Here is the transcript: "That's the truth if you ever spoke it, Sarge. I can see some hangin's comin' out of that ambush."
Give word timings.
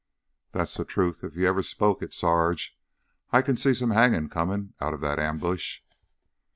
"That's 0.51 0.73
the 0.73 0.83
truth 0.83 1.23
if 1.23 1.35
you 1.35 1.47
ever 1.47 1.61
spoke 1.61 2.01
it, 2.01 2.11
Sarge. 2.11 2.75
I 3.31 3.43
can 3.43 3.55
see 3.55 3.75
some 3.75 3.91
hangin's 3.91 4.33
comin' 4.33 4.73
out 4.79 4.95
of 4.95 5.01
that 5.01 5.19
ambush." 5.19 5.81